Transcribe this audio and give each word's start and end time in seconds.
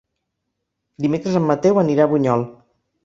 Dimecres 1.05 1.37
en 1.41 1.45
Mateu 1.51 1.81
anirà 1.83 2.09
a 2.09 2.11
Bunyol. 2.15 2.47